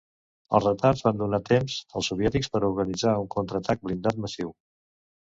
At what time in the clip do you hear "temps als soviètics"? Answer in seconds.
1.49-2.49